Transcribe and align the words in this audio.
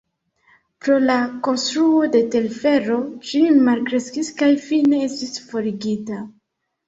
Pro 0.83 0.95
la 1.09 1.17
konstruo 1.47 2.07
de 2.15 2.21
telfero 2.35 2.97
ĝi 3.31 3.41
malkreskis 3.67 4.33
kaj 4.41 4.49
fine 4.69 5.03
estis 5.09 5.37
forigita. 5.51 6.19